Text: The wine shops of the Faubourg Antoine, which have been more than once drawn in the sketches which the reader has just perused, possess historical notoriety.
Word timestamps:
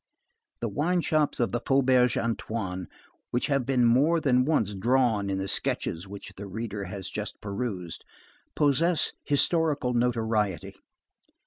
The 0.61 0.67
wine 0.67 1.01
shops 1.01 1.39
of 1.39 1.51
the 1.51 1.59
Faubourg 1.59 2.17
Antoine, 2.17 2.87
which 3.29 3.45
have 3.45 3.67
been 3.67 3.85
more 3.85 4.19
than 4.19 4.45
once 4.45 4.73
drawn 4.73 5.29
in 5.29 5.37
the 5.37 5.47
sketches 5.47 6.07
which 6.07 6.33
the 6.37 6.47
reader 6.47 6.85
has 6.85 7.07
just 7.07 7.39
perused, 7.39 8.03
possess 8.55 9.11
historical 9.25 9.93
notoriety. 9.93 10.73